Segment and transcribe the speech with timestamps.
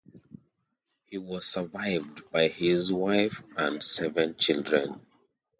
[1.05, 4.99] He was survived by his wife and seven children.